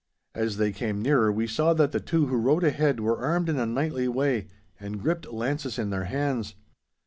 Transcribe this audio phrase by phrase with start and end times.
[0.33, 3.59] As they came nearer we saw that the two who rode ahead were armed in
[3.59, 4.47] a knightly way,
[4.79, 6.55] and gripped lances in their hands.